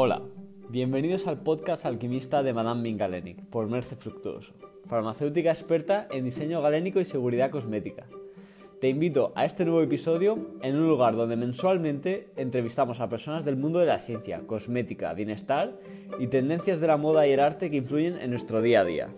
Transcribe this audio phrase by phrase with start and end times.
[0.00, 0.22] Hola,
[0.68, 4.54] bienvenidos al podcast alquimista de Madame Ming Galenic por Merce Fructuoso,
[4.86, 8.06] farmacéutica experta en diseño galénico y seguridad cosmética.
[8.80, 13.56] Te invito a este nuevo episodio en un lugar donde mensualmente entrevistamos a personas del
[13.56, 15.76] mundo de la ciencia, cosmética, bienestar
[16.20, 19.08] y tendencias de la moda y el arte que influyen en nuestro día a día.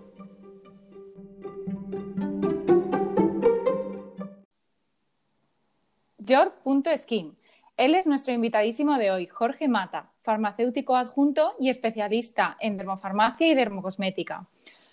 [7.77, 13.55] Él es nuestro invitadísimo de hoy, Jorge Mata, farmacéutico adjunto y especialista en dermofarmacia y
[13.55, 14.47] dermocosmética.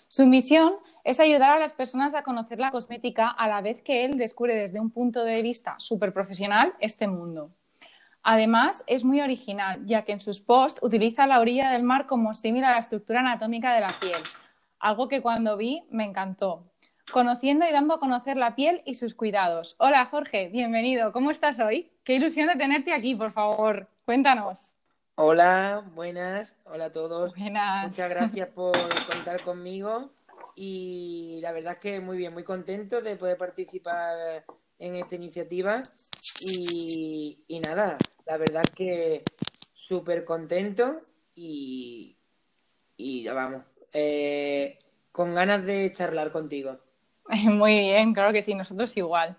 [0.08, 0.74] Su misión
[1.04, 4.54] es ayudar a las personas a conocer la cosmética a la vez que él descubre
[4.54, 7.50] desde un punto de vista súper profesional este mundo.
[8.22, 12.34] Además, es muy original, ya que en sus posts utiliza la orilla del mar como
[12.34, 14.22] símil a la estructura anatómica de la piel,
[14.80, 16.64] algo que cuando vi me encantó.
[17.12, 19.76] Conociendo y dando a conocer la piel y sus cuidados.
[19.78, 21.12] Hola Jorge, bienvenido.
[21.12, 21.90] ¿Cómo estás hoy?
[22.04, 23.86] Qué ilusión de tenerte aquí, por favor.
[24.04, 24.77] Cuéntanos.
[25.20, 27.34] Hola, buenas, hola a todos.
[27.34, 27.86] Buenas.
[27.88, 28.70] Muchas gracias por
[29.04, 30.10] contar conmigo
[30.54, 34.44] y la verdad es que muy bien, muy contento de poder participar
[34.78, 35.82] en esta iniciativa
[36.46, 39.24] y, y nada, la verdad es que
[39.72, 41.00] súper contento
[41.34, 42.16] y,
[42.96, 44.78] y ya vamos, eh,
[45.10, 46.78] con ganas de charlar contigo.
[47.42, 49.36] Muy bien, claro que sí, nosotros igual.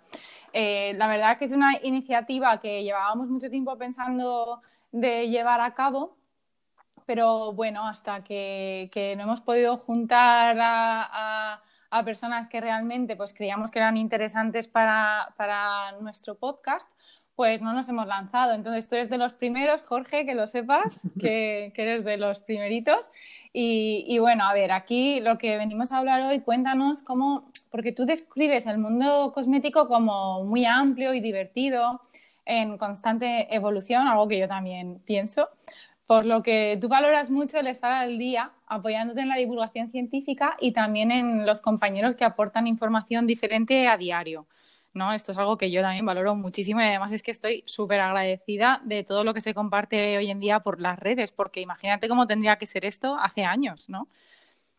[0.51, 5.73] Eh, la verdad que es una iniciativa que llevábamos mucho tiempo pensando de llevar a
[5.73, 6.17] cabo,
[7.05, 13.15] pero bueno, hasta que, que no hemos podido juntar a, a, a, personas que realmente
[13.15, 16.91] pues, creíamos que eran interesantes para, para nuestro podcast,
[17.35, 18.53] pues no nos hemos lanzado.
[18.53, 22.41] Entonces tú eres de los primeros, Jorge, que lo sepas, que, que eres de los
[22.41, 22.99] primeritos.
[23.53, 27.91] Y, y, bueno, a ver, aquí lo que venimos a hablar hoy, cuéntanos cómo, porque
[27.91, 32.01] tú describes el mundo cosmético como muy amplio y divertido,
[32.49, 35.49] en constante evolución, algo que yo también pienso,
[36.07, 40.57] por lo que tú valoras mucho el estar al día apoyándote en la divulgación científica
[40.59, 44.47] y también en los compañeros que aportan información diferente a diario.
[44.93, 45.13] ¿no?
[45.13, 48.81] Esto es algo que yo también valoro muchísimo y además es que estoy súper agradecida
[48.83, 52.25] de todo lo que se comparte hoy en día por las redes, porque imagínate cómo
[52.25, 54.07] tendría que ser esto hace años, ¿no?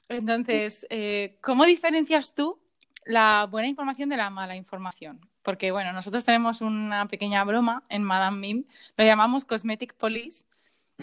[0.08, 2.58] Entonces, eh, ¿cómo diferencias tú
[3.04, 5.29] la buena información de la mala información?
[5.42, 8.64] Porque, bueno, nosotros tenemos una pequeña broma en Madame Mim,
[8.96, 10.44] lo llamamos Cosmetic Police,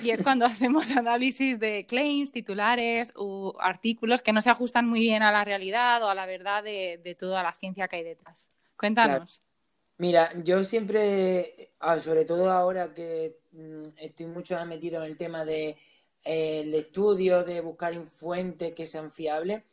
[0.01, 4.99] y es cuando hacemos análisis de claims, titulares u artículos que no se ajustan muy
[4.99, 8.49] bien a la realidad o a la verdad de, toda la ciencia que hay detrás.
[8.77, 9.41] Cuéntanos.
[9.99, 15.17] Mira, yo siempre, ah, sobre todo ahora que mm, estoy mucho más metido en el
[15.17, 15.75] tema de
[16.23, 19.63] eh, estudio, de buscar fuentes que sean fiables,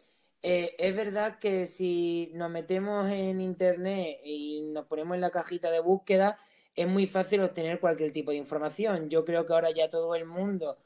[0.47, 5.71] eh, es verdad que si nos metemos en internet y nos ponemos en la cajita
[5.71, 6.39] de búsqueda,
[6.77, 9.09] es muy fácil obtener cualquier tipo de información.
[9.09, 10.77] Yo creo que ahora ya todo el mundo,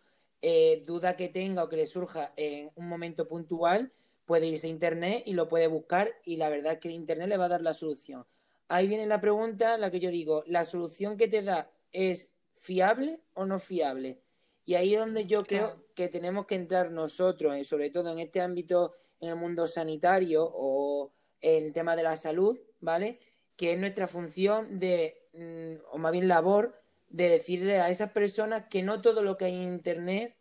[0.42, 3.90] eh, duda que tenga o que le surja en un momento puntual,
[4.26, 7.28] puede irse a Internet y lo puede buscar y la verdad es que el Internet
[7.28, 8.24] le va a dar la solución.
[8.68, 12.32] Ahí viene la pregunta en la que yo digo, ¿la solución que te da es
[12.54, 14.20] fiable o no fiable?
[14.64, 18.20] Y ahí es donde yo creo que tenemos que entrar nosotros, eh, sobre todo en
[18.20, 23.18] este ámbito, en el mundo sanitario o en el tema de la salud, ¿vale?
[23.56, 28.66] Que es nuestra función de, mm, o más bien labor, de decirle a esas personas
[28.68, 30.36] que no todo lo que hay en Internet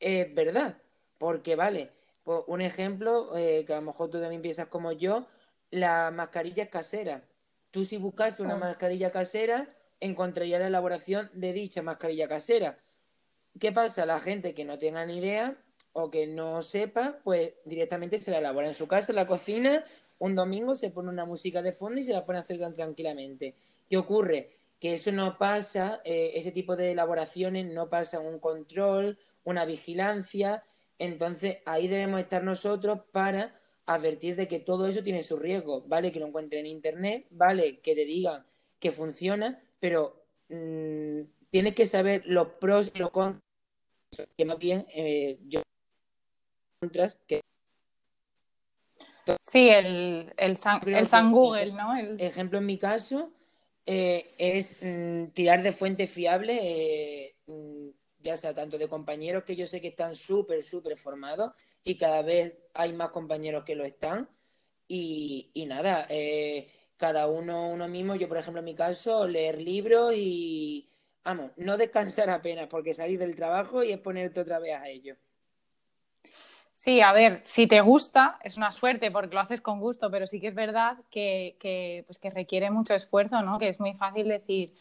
[0.00, 0.82] es verdad.
[1.18, 1.90] Porque, vale,
[2.24, 5.26] pues un ejemplo, eh, que a lo mejor tú también piensas como yo,
[5.70, 7.22] las mascarillas caseras.
[7.70, 9.68] Tú si buscas una mascarilla casera,
[10.00, 12.78] encontrarías la elaboración de dicha mascarilla casera.
[13.58, 14.06] ¿Qué pasa?
[14.06, 15.56] La gente que no tenga ni idea
[15.94, 19.84] o que no sepa, pues directamente se la elabora en su casa, en la cocina,
[20.18, 22.74] un domingo se pone una música de fondo y se la pone a hacer tan
[22.74, 23.54] tranquilamente.
[23.88, 24.50] ¿Qué ocurre?
[24.80, 30.64] Que eso no pasa, eh, ese tipo de elaboraciones no pasa un control, una vigilancia,
[30.98, 35.82] entonces ahí debemos estar nosotros para advertir de que todo eso tiene su riesgo.
[35.86, 38.44] Vale que lo encuentren en internet, vale que te digan
[38.80, 41.20] que funciona, pero mmm,
[41.50, 43.40] tienes que saber los pros y los contras.
[44.36, 45.60] Que más bien eh, yo
[47.26, 47.40] que
[49.40, 51.96] Sí, el, el, San, el San Google, ¿no?
[51.96, 52.20] El...
[52.20, 53.32] Ejemplo en mi caso
[53.86, 57.88] eh, es mmm, tirar de fuentes fiables, eh, mmm,
[58.20, 61.52] ya sea tanto de compañeros que yo sé que están súper, súper formados
[61.82, 64.28] y cada vez hay más compañeros que lo están.
[64.86, 69.60] Y, y nada, eh, cada uno uno mismo, yo por ejemplo en mi caso, leer
[69.60, 70.90] libros y,
[71.24, 75.16] vamos, no descansar apenas porque salir del trabajo y es ponerte otra vez a ello.
[76.74, 80.26] Sí, a ver, si te gusta, es una suerte porque lo haces con gusto, pero
[80.26, 83.58] sí que es verdad que, que, pues que requiere mucho esfuerzo, ¿no?
[83.58, 84.74] Que es muy fácil decir,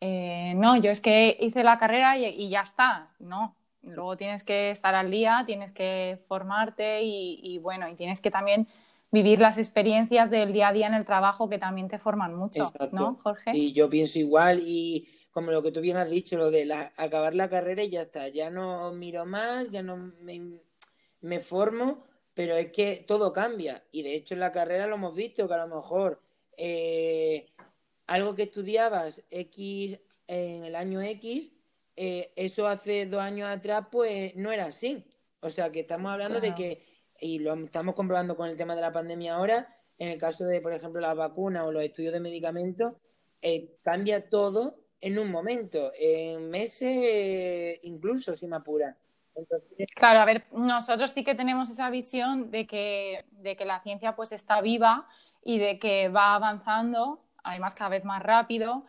[0.00, 3.08] eh, no, yo es que hice la carrera y, y, ya está.
[3.18, 8.30] No, luego tienes que estar al día, tienes que formarte y, bueno, y tienes que
[8.30, 8.68] también
[9.10, 12.70] vivir las experiencias del día a día en el trabajo que también te forman mucho,
[12.92, 13.52] ¿no, Jorge?
[13.52, 17.34] Sí, yo pienso igual y como lo que tú bien has dicho, lo de acabar
[17.34, 20.60] la carrera y ya está, ya no miro más, ya no me,
[21.40, 22.04] formo,
[22.34, 25.54] pero es que todo cambia y de hecho en la carrera lo hemos visto que
[25.54, 26.20] a lo mejor
[26.56, 27.46] eh,
[28.06, 31.52] algo que estudiabas X en el año X,
[31.96, 35.04] eh, eso hace dos años atrás pues no era así.
[35.40, 36.84] O sea que estamos hablando de que,
[37.20, 40.60] y lo estamos comprobando con el tema de la pandemia ahora, en el caso de,
[40.60, 42.94] por ejemplo, las vacunas o los estudios de medicamentos,
[43.42, 48.96] eh, cambia todo en un momento, en meses incluso, si me apura.
[49.94, 54.16] Claro, a ver, nosotros sí que tenemos esa visión de que, de que la ciencia
[54.16, 55.06] pues está viva
[55.42, 58.84] y de que va avanzando, además cada vez más rápido.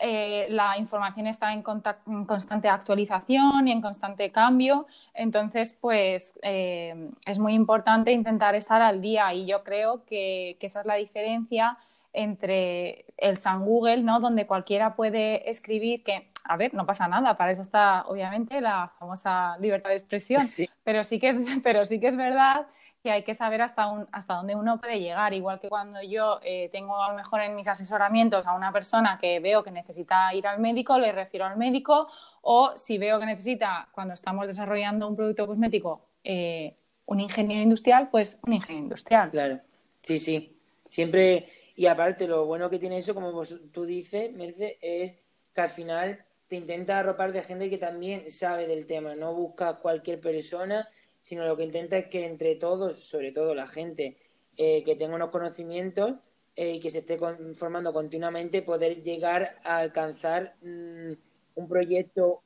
[0.00, 7.38] Eh, la información está en, constante actualización y en constante cambio, entonces pues eh, es
[7.38, 11.78] muy importante intentar estar al día y yo creo que, que esa es la diferencia
[12.12, 14.18] entre el San Google, ¿no?
[14.18, 18.92] Donde cualquiera puede escribir que, a ver, no pasa nada, para eso está obviamente la
[18.98, 20.46] famosa libertad de expresión,
[20.84, 22.66] Pero, sí que es, pero sí que es verdad
[23.02, 26.40] que hay que saber hasta, un, hasta dónde uno puede llegar, igual que cuando yo
[26.42, 30.32] eh, tengo a lo mejor en mis asesoramientos a una persona que veo que necesita
[30.34, 32.08] ir al médico, le refiero al médico,
[32.40, 36.74] o si veo que necesita, cuando estamos desarrollando un producto cosmético, eh,
[37.06, 39.30] un ingeniero industrial, pues un ingeniero industrial.
[39.30, 39.60] Claro,
[40.00, 40.56] sí, sí.
[40.88, 43.42] Siempre y aparte, lo bueno que tiene eso, como
[43.72, 45.14] tú dices, Merce, es
[45.52, 49.14] que al final te intenta arropar de gente que también sabe del tema.
[49.14, 50.88] No buscas cualquier persona,
[51.22, 54.16] sino lo que intenta es que entre todos, sobre todo la gente
[54.56, 56.14] eh, que tenga unos conocimientos
[56.56, 57.18] eh, y que se esté
[57.54, 61.12] formando continuamente, poder llegar a alcanzar mm,
[61.56, 62.42] un proyecto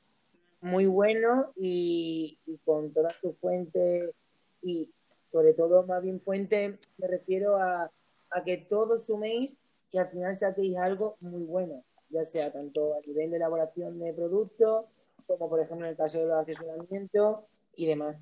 [0.61, 4.11] muy bueno y, con todas sus fuentes
[4.61, 4.89] y
[5.31, 7.91] sobre todo más bien fuentes, me refiero a
[8.31, 9.57] a que todos suméis
[9.91, 14.13] y al final saquéis algo muy bueno, ya sea tanto a nivel de elaboración de
[14.13, 14.85] productos,
[15.27, 17.39] como por ejemplo en el caso de los asesoramientos
[17.75, 18.17] y demás.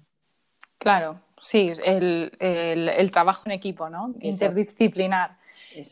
[0.77, 4.13] Claro, sí, el, el, trabajo en equipo, ¿no?
[4.19, 5.37] Interdisciplinar.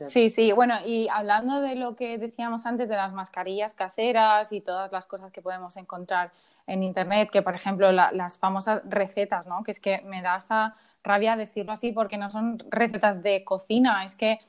[0.08, 4.62] Sí, sí, bueno, y hablando de lo que decíamos antes de las mascarillas caseras y
[4.62, 6.32] todas las cosas que podemos encontrar
[6.68, 9.64] en Internet, que por ejemplo las famosas recetas, ¿no?
[9.64, 14.04] Que es que me da hasta rabia decirlo así porque no son recetas de cocina,
[14.06, 14.40] es que,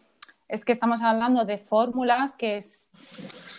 [0.49, 2.89] es que estamos hablando de fórmulas que es,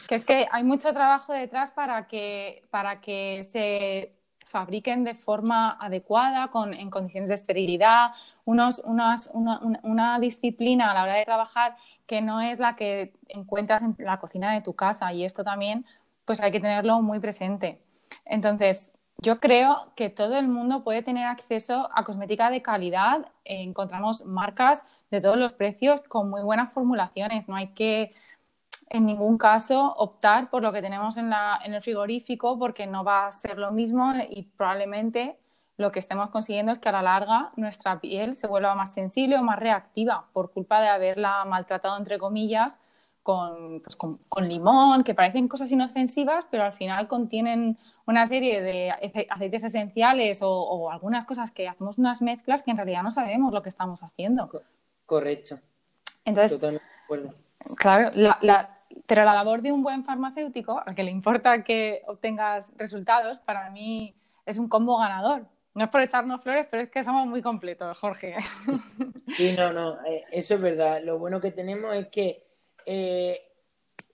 [0.08, 4.12] que es que hay mucho trabajo detrás para que, para que se
[4.46, 8.12] fabriquen de forma adecuada, con, en condiciones de esterilidad,
[8.46, 11.76] unos, unas, una, una, disciplina a la hora de trabajar
[12.06, 15.86] que no es la que encuentras en la cocina de tu casa y esto también
[16.24, 17.82] pues hay que tenerlo muy presente.
[18.26, 23.32] Entonces, yo creo que todo el mundo puede tener acceso a cosmética de calidad.
[23.44, 27.48] encontramos marcas de todos los precios con muy buenas formulaciones.
[27.48, 28.10] No hay que
[28.90, 33.04] en ningún caso optar por lo que tenemos en, la, en el frigorífico porque no
[33.04, 35.38] va a ser lo mismo y probablemente
[35.78, 39.38] lo que estemos consiguiendo es que a la larga nuestra piel se vuelva más sensible
[39.38, 42.80] o más reactiva por culpa de haberla maltratado, entre comillas,
[43.22, 47.78] con, pues, con, con limón, que parecen cosas inofensivas, pero al final contienen
[48.08, 48.92] una serie de
[49.30, 53.62] aceites esenciales o, algunas cosas que hacemos unas mezclas que en realidad no sabemos lo
[53.62, 54.50] que estamos haciendo.
[55.08, 55.60] Correcto.
[56.24, 56.60] Entonces,
[57.78, 58.12] claro,
[59.08, 63.72] pero la labor de un buen farmacéutico, al que le importa que obtengas resultados, para
[63.72, 65.48] mí es un combo ganador.
[65.74, 68.36] No es por echarnos flores, pero es que somos muy completos, Jorge.
[69.36, 71.02] Sí, no, no, eh, eso es verdad.
[71.04, 72.48] Lo bueno que tenemos es que
[72.86, 73.42] eh,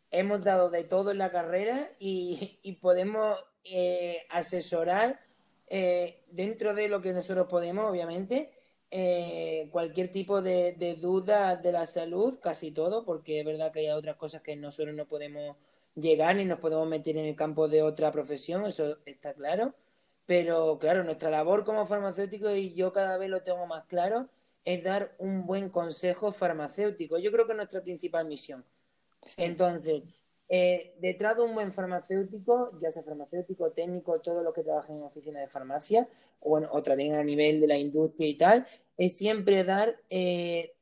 [0.10, 5.20] hemos dado de todo en la carrera y podemos eh, asesorar
[5.68, 8.52] eh, dentro de lo que nosotros podemos, obviamente,
[8.96, 13.90] eh, cualquier tipo de, duda de la salud, casi todo, porque es verdad que hay
[13.90, 15.58] otras cosas que nosotros no podemos
[15.96, 19.74] llegar ni nos podemos meter en el campo de otra profesión, eso está claro.
[20.28, 24.30] Pero claro, nuestra labor como farmacéutico, y yo cada vez lo tengo más claro,
[24.64, 27.18] es dar un buen consejo farmacéutico.
[27.18, 28.64] Yo creo que es nuestra principal misión.
[29.38, 30.04] Entonces,
[30.50, 35.02] eh, detrás de un buen farmacéutico, ya sea farmacéutico, técnico, todo lo que trabaja en
[35.02, 36.08] oficina de farmacia,
[36.42, 40.76] o, bueno, o también a nivel de la industria y tal, es siempre dar eh,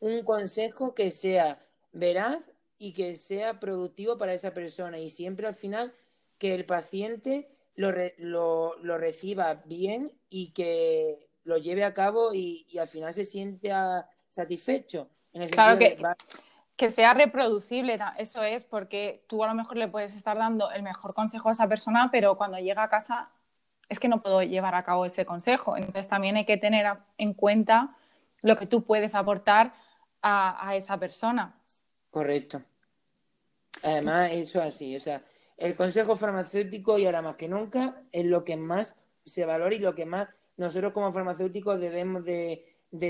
[0.00, 1.58] un consejo que sea
[1.92, 2.42] veraz
[2.78, 5.94] y que sea productivo para esa persona y siempre al final
[6.38, 12.88] que el paciente lo, lo, reciba bien y que lo lleve a cabo y, al
[12.88, 15.08] final se sienta satisfecho.
[15.32, 15.96] En el claro que,
[16.76, 20.82] que sea reproducible, eso es, porque tú a lo mejor le puedes estar dando el
[20.82, 23.30] mejor consejo a esa persona, pero cuando llega a casa
[23.88, 25.76] es que no puedo llevar a cabo ese consejo.
[25.76, 26.86] Entonces también hay que tener
[27.18, 27.94] en cuenta
[28.42, 29.72] lo que tú puedes aportar
[30.22, 31.60] a, esa persona.
[32.10, 32.62] Correcto.
[33.82, 34.96] Además, eso es así.
[34.96, 35.24] O sea,
[35.56, 39.78] el consejo farmacéutico y ahora más que nunca es lo que más se valora y
[39.78, 42.66] lo que más nosotros como farmacéuticos debemos de,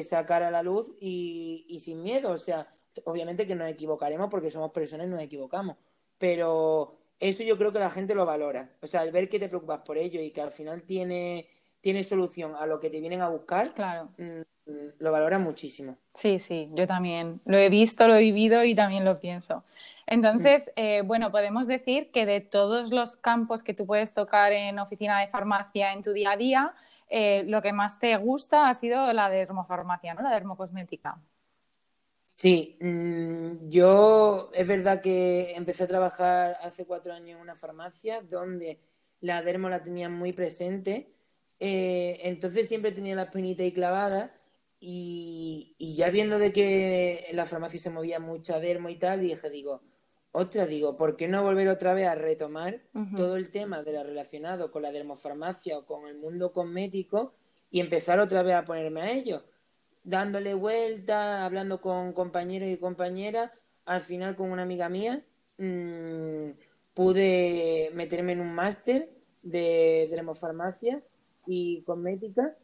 [0.08, 2.30] sacar a la luz y, y, sin miedo.
[2.30, 2.68] O sea,
[3.04, 5.76] obviamente que nos equivocaremos porque somos personas y nos equivocamos.
[6.18, 8.70] Pero eso yo creo que la gente lo valora.
[8.82, 11.46] O sea, al ver que te preocupas por ello y que al final tiene,
[11.80, 14.10] tiene solución a lo que te vienen a buscar, claro.
[14.18, 14.42] Mm,
[14.98, 15.96] lo valora muchísimo.
[16.14, 17.40] Sí, sí, yo también.
[17.46, 19.62] Lo he visto, lo he vivido y también lo pienso.
[20.06, 20.70] Entonces, mm.
[20.76, 25.20] eh, bueno, podemos decir que de todos los campos que tú puedes tocar en oficina
[25.20, 26.74] de farmacia en tu día a día,
[27.08, 30.22] eh, lo que más te gusta ha sido la dermofarmacia, ¿no?
[30.22, 31.18] La dermocosmética.
[32.42, 38.20] Sí, mm, yo es verdad que empecé a trabajar hace cuatro años en una farmacia
[38.20, 38.80] donde
[39.20, 41.06] la dermo la tenía muy presente,
[41.60, 44.34] eh, entonces siempre tenía la espinita ahí clavada
[44.80, 49.48] y, ya viendo de que en la farmacia se movía mucha dermo y tal, dije,
[49.48, 49.82] digo,
[50.32, 52.82] otra, digo, ¿por qué no volver otra vez a retomar
[53.16, 57.34] todo el tema de lo relacionado con la dermofarmacia o con el mundo cosmético
[57.70, 59.44] y empezar otra vez a ponerme a ello?
[60.04, 63.52] Dándole vuelta, hablando con compañeros y compañeras,
[63.84, 65.24] al final con una amiga mía
[65.58, 66.50] mmm,
[66.94, 69.10] pude meterme en un máster
[69.42, 71.02] de dermofarmacia
[71.46, 72.56] y cosmética.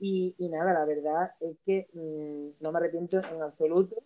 [0.00, 3.96] Y, nada, la verdad es que mm, no me arrepiento en absoluto.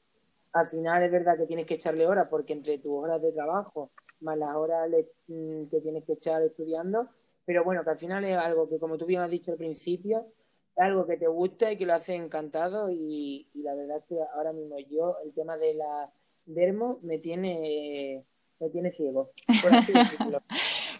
[0.52, 3.90] Al final es verdad que tienes que echarle horas porque entre tus horas de trabajo
[4.20, 4.88] más las horas
[5.26, 7.08] mm, que tienes que echar estudiando,
[7.44, 10.26] pero bueno, que al final es algo que como tú bien has dicho al principio,
[10.76, 14.16] algo que te gusta y que lo hace encantado y, y la verdad es que
[14.34, 16.12] ahora mismo yo el tema de la
[16.46, 18.24] dermo me tiene
[18.62, 20.42] me tiene ciego, por así decirlo.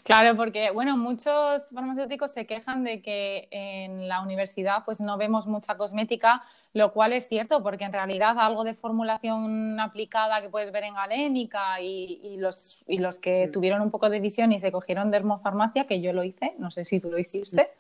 [0.05, 5.47] Claro, porque bueno, muchos farmacéuticos se quejan de que en la universidad pues no vemos
[5.47, 10.73] mucha cosmética, lo cual es cierto, porque en realidad algo de formulación aplicada que puedes
[10.73, 13.53] ver en galénica y, los, y los que mm.
[13.53, 16.85] tuvieron un poco de visión y se cogieron dermofarmacia, que yo lo hice, no sé
[16.85, 17.71] si tú lo hiciste.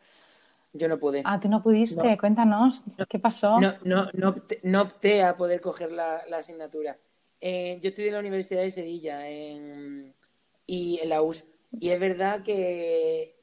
[0.72, 1.22] Yo no pude.
[1.24, 3.60] Ah, tú no pudiste, cuéntanos, ¿qué pasó?
[3.60, 6.98] No, no, no, opté, a poder coger la, asignatura.
[7.40, 9.28] Eh, yo estudié en la Universidad de Sevilla
[10.66, 11.44] y en la US
[11.78, 13.36] y es verdad que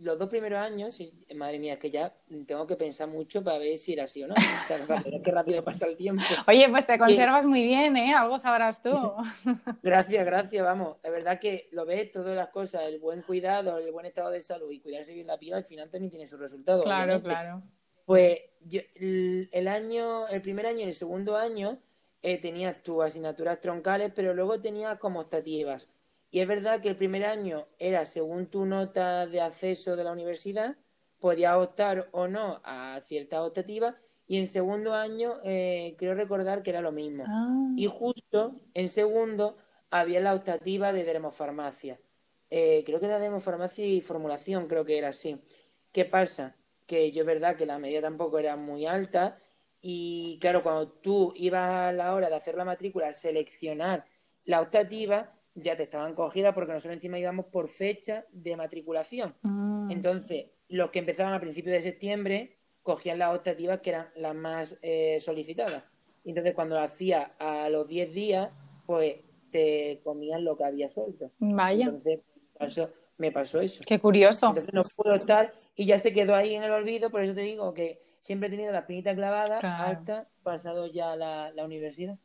[0.00, 0.98] los dos primeros años,
[1.34, 2.14] madre mía, es que ya
[2.46, 4.34] tengo que pensar mucho para ver si era así o no.
[4.34, 6.22] O sea, rápido, que rápido pasa el tiempo.
[6.46, 8.14] Oye, pues te conservas muy bien, ¿eh?
[8.14, 8.90] Algo sabrás tú.
[9.82, 10.96] gracias, gracias, vamos.
[11.02, 14.40] Es verdad que lo ves, todas las cosas, el buen cuidado, el buen estado de
[14.40, 16.84] salud y cuidarse bien la piel, al final también tiene su resultado.
[16.84, 17.62] Claro, claro.
[18.04, 21.78] Pues yo, el, año, el primer año y el segundo año
[22.22, 25.88] eh, tenías tus asignaturas troncales, pero luego tenías como optativas.
[26.30, 30.12] Y es verdad que el primer año era según tu nota de acceso de la
[30.12, 30.76] universidad,
[31.18, 33.94] podías optar o no a ciertas optativas,
[34.26, 37.24] y en segundo año eh, creo recordar que era lo mismo.
[37.26, 37.72] Ah.
[37.76, 39.56] Y justo en segundo
[39.90, 41.98] había la optativa de dermofarmacia.
[42.50, 45.40] Eh, creo que era dermofarmacia y formulación, creo que era así.
[45.92, 46.56] ¿Qué pasa?
[46.86, 49.38] Que yo es verdad que la media tampoco era muy alta
[49.80, 54.04] y claro, cuando tú ibas a la hora de hacer la matrícula, seleccionar
[54.44, 59.34] la optativa, ya te estaban cogidas porque nosotros encima íbamos por fecha de matriculación.
[59.42, 59.90] Mm.
[59.90, 64.78] Entonces, los que empezaban a principios de septiembre cogían las optativas que eran las más
[64.82, 65.84] eh, solicitadas.
[66.24, 68.50] Entonces, cuando lo hacía a los 10 días,
[68.86, 69.16] pues
[69.50, 71.30] te comían lo que había suelto.
[71.38, 71.86] Vaya.
[71.86, 72.20] Entonces,
[73.16, 73.82] me pasó eso.
[73.86, 74.48] Qué curioso.
[74.48, 77.42] Entonces no puedo estar y ya se quedó ahí en el olvido, por eso te
[77.42, 82.16] digo que siempre he tenido la espinita clavada hasta pasado ya la, la universidad.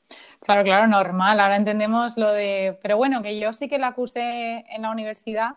[0.44, 1.40] Claro, claro, normal.
[1.40, 2.78] Ahora entendemos lo de.
[2.82, 5.56] Pero bueno, que yo sí que la cursé en la universidad.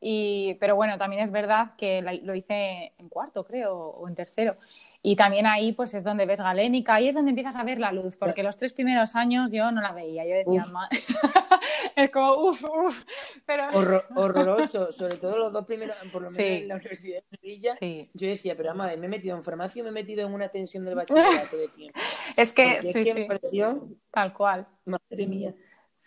[0.00, 4.56] Y, pero bueno, también es verdad que lo hice en cuarto, creo, o en tercero.
[5.02, 7.90] Y también ahí pues es donde ves galénica, ahí es donde empiezas a ver la
[7.90, 10.66] luz, porque los tres primeros años yo no la veía, yo decía,
[11.96, 13.04] es como uff, uff,
[13.46, 13.64] pero...
[14.14, 17.78] horroroso, sobre todo los dos primeros, por lo menos en la Universidad de Sevilla,
[18.12, 20.34] yo decía, pero vamos a ver, me he metido en farmacia, me he metido en
[20.34, 21.92] una tensión del bachillerato, decía.
[22.36, 23.98] es que, sí, sí.
[24.10, 24.66] tal cual.
[24.84, 25.54] Madre mía.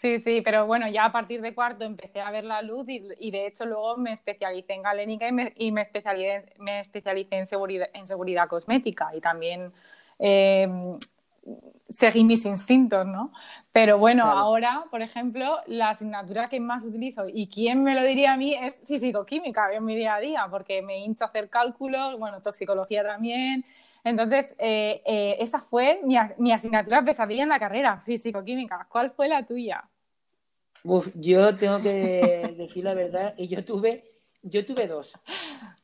[0.03, 3.31] Sí, sí, pero bueno, ya a partir de cuarto empecé a ver la luz y,
[3.31, 8.05] de hecho luego me especialicé en galénica y me, especialicé, me especialicé en seguridad, en
[8.05, 9.71] seguridad cosmética y también
[10.19, 10.67] eh,
[11.87, 13.31] seguí mis instintos, ¿no?
[13.71, 18.33] Pero bueno, ahora, por ejemplo, la asignatura que más utilizo y quién me lo diría
[18.33, 22.19] a mí es físico-química en mi día a día, porque me hincho a hacer cálculos,
[22.19, 23.63] bueno, toxicología también,
[24.03, 28.85] entonces, eh, eh, esa fue mi, mi, asignatura pesadilla en la carrera, físico-química.
[28.89, 29.89] ¿Cuál fue la tuya?
[30.83, 34.03] Uf, yo tengo que decir la verdad, y yo tuve,
[34.41, 35.13] yo tuve dos.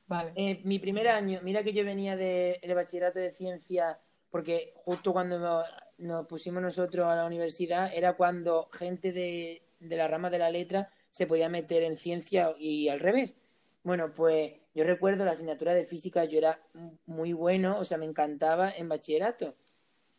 [0.08, 0.34] Vale.
[0.36, 5.14] Eh, mi primer año, mira que yo venía del de bachillerato de ciencia, porque justo
[5.14, 5.66] cuando nos,
[6.00, 10.50] nos, pusimos nosotros a la universidad era cuando gente de, de la rama de la
[10.50, 13.38] letra se podía meter en ciencia y al revés.
[13.84, 16.60] Bueno, pues yo recuerdo la asignatura de física, yo era
[17.06, 19.56] muy bueno, o sea, me encantaba en bachillerato.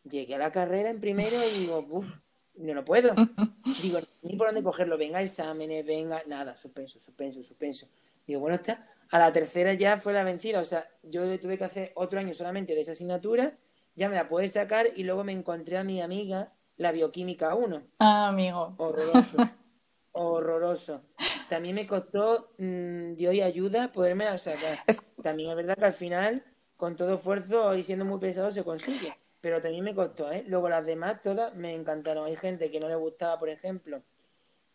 [0.03, 2.07] Llegué a la carrera en primero y digo, uff,
[2.55, 3.13] yo no puedo.
[3.81, 7.87] Digo, ni por dónde cogerlo, venga exámenes, venga, nada, suspenso, suspenso, suspenso.
[8.27, 8.87] Digo, bueno, está.
[9.09, 12.33] A la tercera ya fue la vencida, o sea, yo tuve que hacer otro año
[12.33, 13.57] solamente de esa asignatura,
[13.95, 17.81] ya me la pude sacar y luego me encontré a mi amiga, la bioquímica 1.
[17.99, 18.73] Ah, amigo.
[18.77, 19.37] Horroroso.
[20.13, 21.01] horroroso.
[21.49, 24.79] También me costó, mm, Dios y ayuda, poderme la sacar.
[25.21, 26.35] También es verdad que al final,
[26.77, 29.17] con todo esfuerzo y siendo muy pesado, se consigue.
[29.41, 30.43] Pero también me costó, ¿eh?
[30.47, 32.25] Luego las demás todas me encantaron.
[32.25, 34.03] Hay gente que no le gustaba, por ejemplo,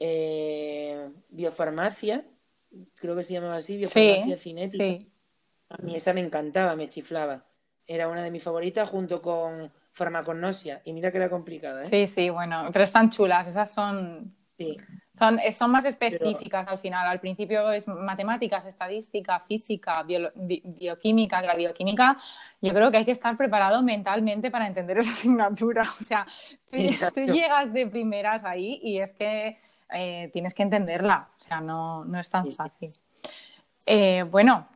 [0.00, 2.24] eh, biofarmacia,
[2.96, 5.06] creo que se llamaba así, biofarmacia cinética.
[5.68, 7.46] A mí esa me encantaba, me chiflaba.
[7.86, 10.82] Era una de mis favoritas junto con farmacognosia.
[10.84, 11.84] Y mira que era complicada, ¿eh?
[11.86, 13.48] Sí, sí, bueno, pero están chulas.
[13.48, 14.34] Esas son
[15.12, 17.06] son, son más específicas al final.
[17.06, 21.42] Al principio es matemáticas, estadística, física, bioquímica.
[21.42, 22.16] La bioquímica,
[22.60, 25.82] yo creo que hay que estar preparado mentalmente para entender esa asignatura.
[26.00, 26.26] O sea,
[26.70, 29.58] tú, llegas de primeras ahí y es que
[29.92, 31.28] eh, tienes que entenderla.
[31.38, 32.92] O sea, no, no es tan fácil.
[33.86, 34.66] Eh, bueno,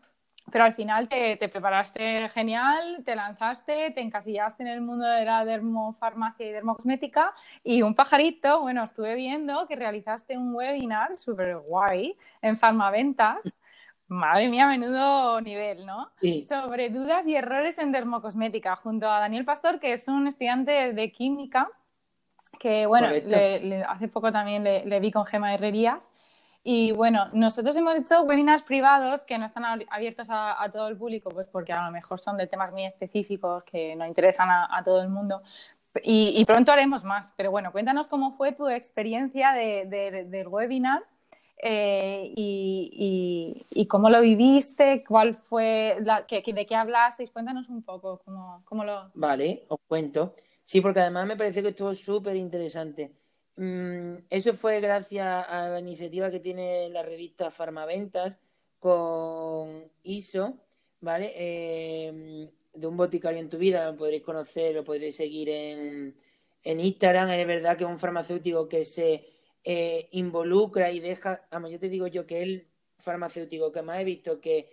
[0.51, 5.45] pero al final te, preparaste genial, te lanzaste, te encasillaste en el mundo de la
[5.45, 7.33] dermofarmacia y dermocosmética
[7.65, 13.53] y un pajarito, bueno, estuve viendo que realizaste un webinar súper guay en Farmaventas.
[14.09, 16.11] Madre mía, menudo nivel, ¿no?
[16.49, 21.13] Sobre dudas y errores en dermocosmética, junto a Daniel Pastor, que es un estudiante de
[21.13, 21.69] química,
[22.59, 23.07] que bueno,
[23.89, 26.11] hace poco también le, le vi con Gema Herrerías
[26.63, 31.31] y bueno, nosotros hemos hecho webinars privados que no están abiertos a, todo el público,
[31.31, 35.01] pues porque a lo mejor son de temas muy específicos que no interesan a, todo
[35.01, 35.43] el mundo.
[36.03, 37.33] Y, pronto haremos más.
[37.37, 41.03] Pero bueno, cuéntanos cómo fue tu experiencia del webinar
[41.63, 47.31] eh, y, cómo lo viviste, cuál fue, la, que, de qué hablasteis.
[47.31, 49.11] Cuéntanos un poco cómo, cómo lo.
[49.15, 50.35] Vale, os cuento.
[50.63, 53.13] Sí, porque además me parece que estuvo súper interesante.
[53.57, 58.39] Mm, eso fue gracias a la iniciativa que tiene la revista Farmaventas
[58.79, 60.59] con ISO,
[61.01, 61.33] ¿vale?
[61.37, 66.17] Eh, de un boticario en tu vida, lo podréis conocer, lo podréis seguir en,
[66.63, 67.31] en Instagram.
[67.31, 69.27] Es verdad que es un farmacéutico que se
[69.65, 74.05] eh, involucra y deja, vamos, yo te digo yo que el farmacéutico que más he
[74.05, 74.73] visto que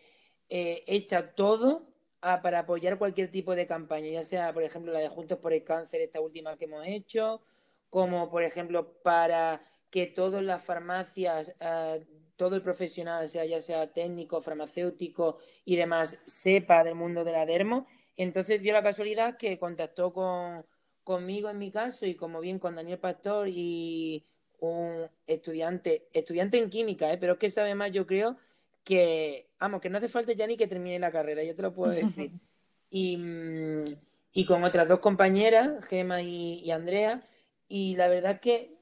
[0.50, 1.88] eh, echa todo
[2.20, 5.64] para apoyar cualquier tipo de campaña, ya sea, por ejemplo, la de Juntos por el
[5.64, 7.42] Cáncer, esta última que hemos hecho,
[7.90, 13.92] como por ejemplo para que todas las farmacias, eh, todo el profesional, sea ya sea
[13.92, 17.88] técnico, farmacéutico y demás, sepa del mundo de la dermo.
[18.16, 20.66] Entonces dio la casualidad que contactó con,
[21.04, 24.26] conmigo en mi caso y como bien con Daniel Pastor y
[24.60, 27.18] un estudiante, estudiante en química, ¿eh?
[27.18, 28.38] pero es que sabe más, yo creo,
[28.84, 31.74] que, vamos, que no hace falta ya ni que termine la carrera, yo te lo
[31.74, 32.32] puedo decir.
[32.90, 33.84] y, mm,
[34.34, 37.22] y con otras dos compañeras, Gema y Andrea,
[37.68, 38.78] y la verdad que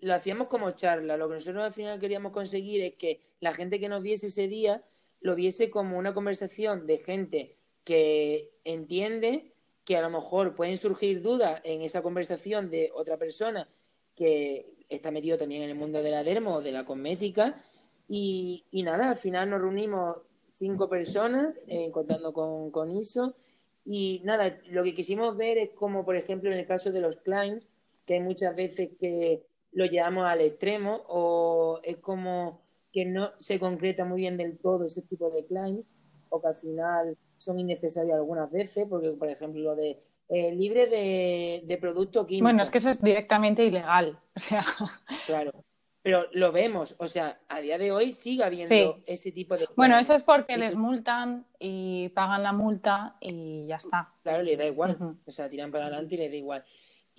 [0.00, 1.16] lo hacíamos como charla.
[1.16, 4.48] Lo que nosotros al final queríamos conseguir es que la gente que nos viese ese
[4.48, 4.84] día
[5.20, 9.52] lo viese como una conversación de gente que entiende
[9.84, 13.68] que a lo mejor pueden surgir dudas en esa conversación de otra persona
[14.14, 17.62] que está metido también en el mundo de la dermo o de la cosmética.
[18.08, 20.18] Y, nada, al final nos reunimos
[20.58, 23.34] cinco personas, eh, contando con, con ISO.
[23.84, 27.16] Y nada, lo que quisimos ver es como, por ejemplo, en el caso de los
[27.16, 27.66] clients,
[28.08, 33.60] que hay muchas veces que lo llevamos al extremo o es como que no se
[33.60, 35.84] concreta muy bien del todo ese tipo de claims
[36.30, 40.86] o que al final son innecesarios algunas veces, porque por ejemplo lo de eh, libre
[40.86, 42.44] de, de producto químico.
[42.44, 44.64] Bueno, es que eso es directamente ilegal, o sea.
[45.26, 45.52] Claro,
[46.00, 49.68] pero lo vemos, o sea, a día de hoy sigue habiendo ese tipo de...
[49.76, 54.14] Bueno, eso es porque les multan y pagan la multa y ya está.
[54.22, 56.64] Claro, les da igual, o sea, tiran para adelante y les da igual.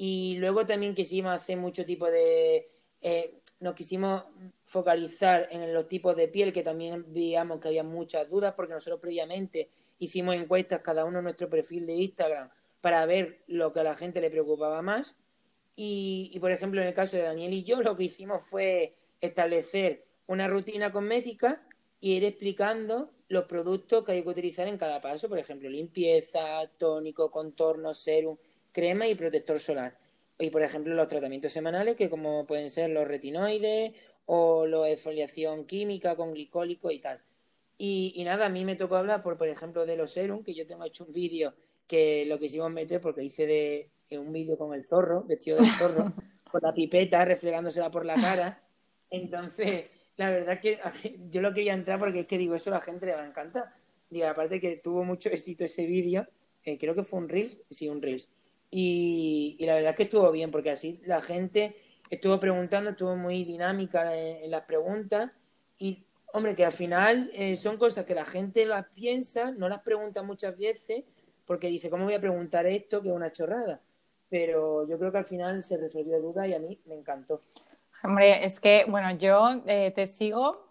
[0.01, 2.71] Y luego también quisimos hacer mucho tipo de...
[3.01, 4.23] Eh, nos quisimos
[4.63, 9.01] focalizar en los tipos de piel, que también veíamos que había muchas dudas, porque nosotros
[9.01, 13.83] previamente hicimos encuestas cada uno en nuestro perfil de Instagram para ver lo que a
[13.83, 15.17] la gente le preocupaba más.
[15.75, 18.95] Y, y, por ejemplo, en el caso de Daniel y yo, lo que hicimos fue
[19.19, 21.61] establecer una rutina cosmética
[21.99, 26.71] y ir explicando los productos que hay que utilizar en cada paso, por ejemplo, limpieza,
[26.77, 28.37] tónico, contorno, serum,
[28.71, 29.97] crema y protector solar.
[30.37, 33.93] Y por ejemplo los tratamientos semanales que como pueden ser los retinoides
[34.25, 37.21] o la exfoliación química con glicólico y tal.
[37.81, 40.67] Y, nada, a mí me tocó hablar, por, por ejemplo, de los serum, que yo
[40.67, 41.53] tengo hecho un vídeo
[41.87, 46.13] que lo quisimos meter porque hice de un vídeo con el zorro, vestido de zorro,
[46.51, 48.61] con la pipeta, reflegándosela por la cara.
[49.09, 49.85] Entonces,
[50.17, 52.81] la verdad es que yo lo quería entrar porque es que digo, eso a la
[52.81, 53.73] gente le va a encantar.
[54.09, 56.27] Digo, aparte que tuvo mucho éxito ese vídeo,
[56.63, 58.27] eh, creo que fue un Reels, sí, un Reels.
[58.71, 61.75] Y, la verdad es que estuvo bien, porque así la gente
[62.09, 65.31] estuvo preguntando, estuvo muy dinámica en, las preguntas.
[65.77, 69.81] Y, hombre, que al final eh, son cosas que la gente las piensa, no las
[69.81, 71.03] pregunta muchas veces,
[71.45, 73.01] porque dice, ¿cómo voy a preguntar esto?
[73.01, 73.81] Que es una chorrada.
[74.29, 77.41] Pero yo creo que al final se resolvió duda y a mí me encantó.
[78.03, 80.68] Hombre, es que, bueno, yo eh, te sigo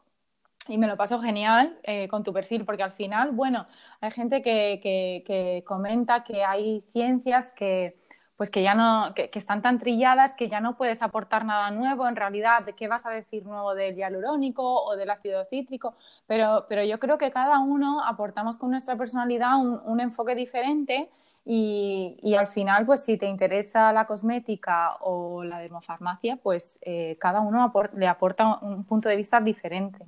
[0.68, 3.66] y me lo paso genial eh, con tu perfil, porque al final, bueno,
[4.00, 7.96] hay gente que, que, comenta que hay ciencias que
[8.36, 12.06] pues que ya no, que, están tan trilladas que ya no puedes aportar nada nuevo
[12.06, 15.96] en realidad, de qué vas a decir nuevo del hialurónico o del ácido cítrico,
[16.28, 21.10] pero, pero yo creo que cada uno aportamos con nuestra personalidad un, enfoque diferente
[21.44, 27.16] y, y, al final, pues si te interesa la cosmética o la dermofarmacia, pues eh,
[27.20, 30.06] cada uno le aporta un punto de vista diferente.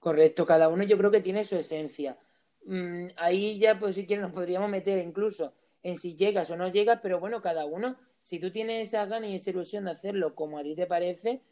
[0.00, 2.18] Correcto, cada uno yo creo que tiene su esencia.
[2.64, 6.68] Mm, ahí ya, pues si quieres, nos podríamos meter incluso en si llegas o no
[6.68, 10.34] llegas, pero bueno, cada uno, si tú tienes esa gana y esa ilusión de hacerlo
[10.34, 11.42] como a ti te parece,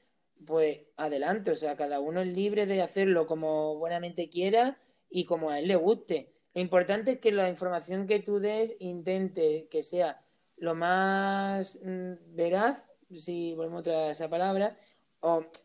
[0.47, 4.79] pues adelante, o sea, cada uno es libre de hacerlo como buenamente quiera
[5.11, 6.33] y como a él le guste.
[6.55, 10.23] Lo importante es que la información que tú des intente que sea
[10.57, 14.79] lo más mm, veraz, si volvemos a esa palabra,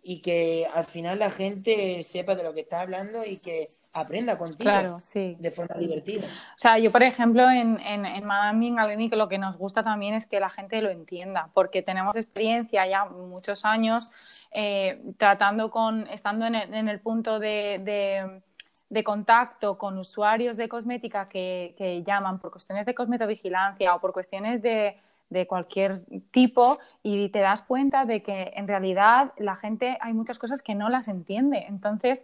[0.02, 4.36] y que al final la gente sepa de lo que está hablando y que aprenda
[4.38, 4.72] contigo
[5.14, 6.26] de forma divertida.
[6.26, 8.72] O sea, yo, por ejemplo, en, en, en Madame
[9.12, 13.06] lo que nos gusta también es que la gente lo entienda, porque tenemos experiencia ya
[13.06, 14.10] muchos años
[14.52, 18.42] eh, tratando con, estando en el, en el punto de,
[18.90, 24.14] de, contacto con usuarios de cosmética que, que llaman por cuestiones de cosmetovigilancia o por
[24.14, 24.98] cuestiones de
[25.34, 30.40] de cualquier tipo y te das cuenta de que en realidad la gente hay muchas
[30.40, 31.66] cosas que no las entiende.
[31.68, 32.24] Entonces,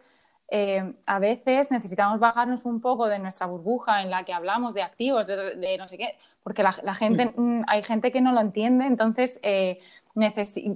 [0.52, 4.82] eh, a veces necesitamos bajarnos un poco de nuestra burbuja en la que hablamos de
[4.82, 8.86] activos, de, no sé qué, porque la, gente, mm, hay gente que no lo entiende,
[8.86, 9.80] entonces, eh,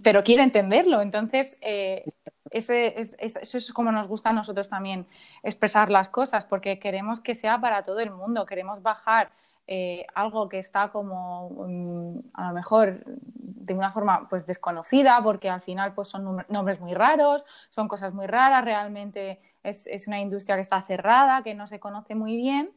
[0.03, 1.01] pero quiere entenderlo.
[1.01, 2.03] Entonces, eh,
[2.51, 5.07] ese, eso es como nos gusta a nosotros también
[5.41, 9.31] expresar las cosas, porque queremos que sea para todo el mundo, queremos bajar
[9.65, 15.49] eh, algo que está como mm, a lo mejor de una forma pues desconocida porque
[15.49, 20.57] al final pues son nombres muy raros, son cosas muy raras, realmente es, una industria
[20.57, 22.71] que está cerrada, que no se conoce muy bien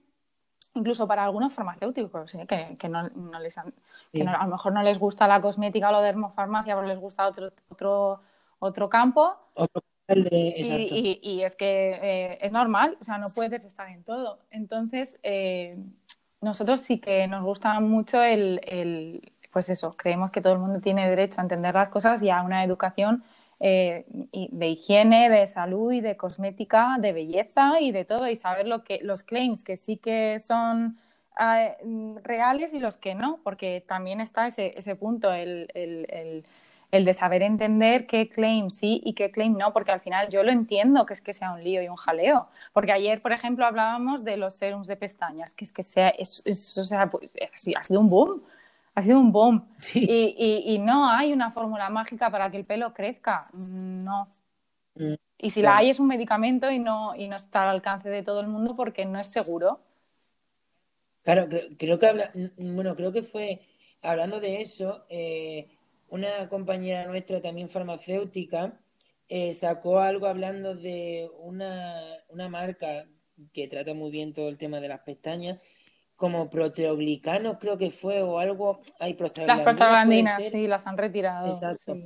[0.75, 2.77] incluso para algunos farmacéuticos ¿eh?
[2.79, 3.09] que, no,
[3.41, 3.65] les a
[4.13, 8.17] lo mejor no les gusta la cosmética o la dermofarmacia, pero les gusta otro otro
[8.61, 9.35] otro campo.
[10.09, 14.39] y, es que eh, es normal, o sea, no puedes estar en todo.
[14.51, 15.19] Entonces,
[16.47, 19.21] nosotros sí que nos gusta mucho el,
[19.53, 22.43] pues eso, creemos que todo el mundo tiene derecho a entender las cosas y a
[22.43, 23.25] una educación
[23.59, 28.69] eh, de higiene, de salud y de cosmética, de belleza y de todo, y saber
[28.69, 30.99] lo que, los claims que sí que son
[31.41, 31.75] eh,
[32.23, 36.45] reales y los que no, porque también está ese, ese punto, el, el el
[36.91, 40.51] de saber entender qué claim sí y qué claim no, porque al final yo lo
[40.53, 42.49] entiendo que es que sea un lío y un jaleo.
[42.73, 46.43] Porque ayer, por ejemplo, hablábamos de los serums de pestañas, que es que sea, es,
[46.79, 47.35] o sea, pues,
[47.77, 48.43] ha sido un boom,
[48.95, 49.67] ha sido un boom.
[49.95, 54.29] Y, y, no hay una fórmula mágica para que el pelo crezca, no.
[54.95, 58.09] Mm, y si la hay es un medicamento y no, y no está al alcance
[58.09, 59.81] de todo el mundo porque no es seguro.
[61.23, 63.61] Claro, creo, que habla, bueno, creo que fue
[64.01, 65.69] hablando de eso, eh,
[66.09, 68.79] una compañera nuestra también farmacéutica
[69.29, 73.07] eh, sacó algo hablando de una, una marca
[73.53, 75.59] que trata muy bien todo el tema de las pestañas,
[76.15, 79.57] como proteoglicanos creo que fue, o algo, hay prostaglandinas.
[79.57, 81.53] Las prostaglandinas, sí, las han retirado.
[81.53, 81.97] Exacto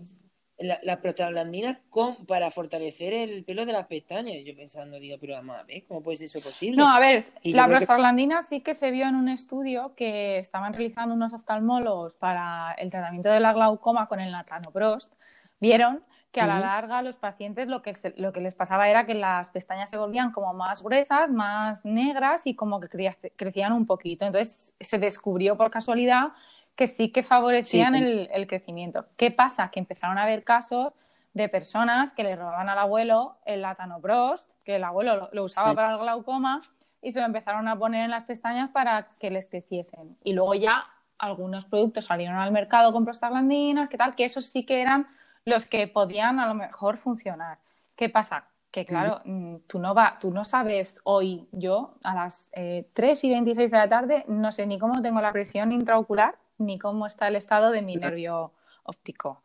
[0.61, 4.37] las prostaglandinas con, para fortalecer el pelo de las pestañas.
[4.45, 6.77] Yo pensando, digo, pero vamos a ver, ¿cómo puede ser eso posible?
[6.77, 11.15] No, a ver, la prostaglandina sí que se vio en un estudio que estaban realizando
[11.15, 15.15] unos oftalmólogos para el tratamiento de la glaucoma con el natanoprost.
[15.61, 19.15] Vieron que a la larga los pacientes lo que, lo que les pasaba era que
[19.15, 22.89] las pestañas se volvían como más gruesas, más negras y como que
[23.35, 24.25] crecían un poquito.
[24.25, 26.29] Entonces se descubrió por casualidad
[26.77, 29.07] que sí que favorecían el, crecimiento.
[29.17, 29.71] ¿Qué pasa?
[29.71, 30.95] Que empezaron a haber casos
[31.35, 35.93] de personas que le robaban al abuelo el latanoprost, que el abuelo lo, usaba para
[35.93, 36.63] el glaucoma,
[37.03, 40.17] y se lo empezaron a poner en las pestañas para que les creciesen.
[40.25, 40.85] Y luego ya
[41.19, 45.07] algunos productos salieron al mercado con prostaglandinas, que tal, que esos sí que eran
[45.45, 47.59] los que podían a lo mejor funcionar.
[47.97, 48.47] ¿Qué pasa?
[48.71, 53.25] que claro, mm, tú no va, tú no sabes hoy, yo a las eh, 3
[53.25, 57.07] y 26 de la tarde, no sé ni cómo tengo la presión intraocular, ni cómo
[57.07, 58.53] está el estado de mi nervio
[58.85, 59.43] óptico.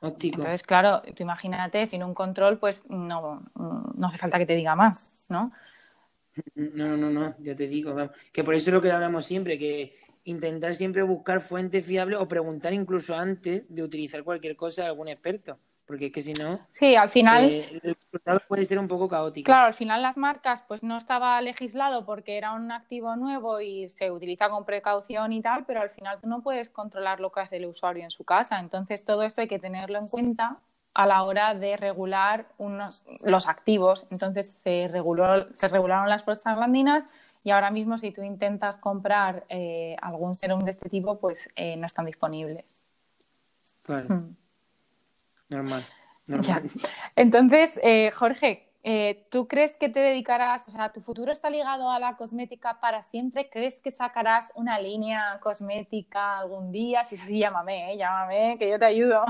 [0.00, 0.38] Óptico.
[0.38, 4.74] Entonces, claro, tú imagínate, sin un control, pues no, no hace falta que te diga
[4.76, 5.52] más, ¿no?
[6.54, 8.14] No, no, no, no, ya te digo, vamos.
[8.32, 12.28] que por eso es lo que hablamos siempre, que intentar siempre buscar fuentes fiables o
[12.28, 16.58] preguntar incluso antes de utilizar cualquier cosa a algún experto porque es que si no,
[16.70, 19.46] sí, al final, eh, el resultado puede ser un poco caótico.
[19.46, 23.88] Claro, al final las marcas pues no estaba legislado porque era un activo nuevo y
[23.88, 27.40] se utiliza con precaución y tal, pero al final tú no puedes controlar lo que
[27.40, 28.58] hace el usuario en su casa.
[28.58, 30.58] Entonces todo esto hay que tenerlo en cuenta
[30.92, 34.06] a la hora de regular unos, los activos.
[34.10, 37.06] Entonces se, reguló, se regularon las prostaglandinas
[37.44, 41.76] y ahora mismo si tú intentas comprar eh, algún serum de este tipo, pues eh,
[41.78, 42.90] no están disponibles.
[43.84, 44.08] Claro.
[44.08, 44.36] Hmm.
[45.48, 45.86] Normal.
[46.26, 46.70] normal.
[47.16, 51.90] Entonces, eh, Jorge, eh, ¿tú crees que te dedicarás, o sea, tu futuro está ligado
[51.90, 53.50] a la cosmética para siempre?
[53.50, 57.02] ¿Crees que sacarás una línea cosmética algún día?
[57.02, 57.96] Si sí, llámame, ¿eh?
[57.96, 59.24] llámame, que yo te ayudo.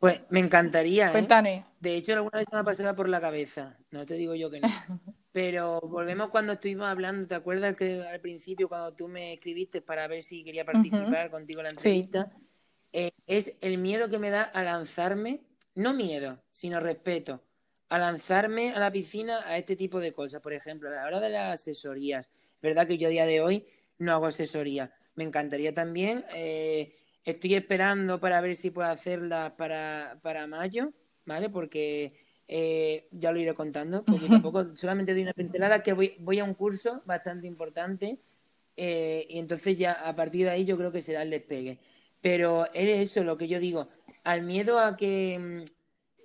[0.00, 1.08] Pues me encantaría.
[1.08, 1.12] ¿eh?
[1.12, 1.66] Cuéntame.
[1.78, 3.76] De hecho, alguna vez me ha pasado por la cabeza.
[3.90, 4.68] No te digo yo que no.
[5.32, 7.28] Pero volvemos cuando estuvimos hablando.
[7.28, 11.60] ¿Te acuerdas que al principio, cuando tú me escribiste para ver si quería participar contigo
[11.60, 12.32] en la entrevista?
[12.34, 12.49] Eh,
[13.30, 17.40] es el miedo que me da a lanzarme, no miedo, sino respeto,
[17.88, 20.42] a lanzarme a la piscina a este tipo de cosas.
[20.42, 22.28] Por ejemplo, a la hora de las asesorías.
[22.60, 23.66] verdad que yo a día de hoy
[23.98, 24.92] no hago asesoría.
[25.14, 26.24] Me encantaría también.
[26.34, 30.92] Eh, estoy esperando para ver si puedo hacerla para, para mayo,
[31.24, 31.48] ¿vale?
[31.50, 36.40] Porque eh, ya lo iré contando, porque tampoco solamente doy una pincelada que voy, voy
[36.40, 38.18] a un curso bastante importante
[38.76, 41.78] y entonces ya a partir de ahí yo creo que será el despegue.
[42.20, 43.88] Pero es eso lo que yo digo,
[44.24, 45.64] al miedo a que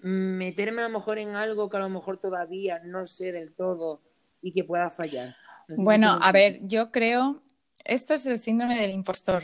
[0.02, 3.54] mm, meterme a lo mejor en algo que a lo mejor todavía no sé del
[3.54, 4.02] todo
[4.42, 5.36] y que pueda fallar.
[5.70, 7.42] bueno, a ver, yo creo,
[7.84, 9.44] esto es el síndrome del impostor.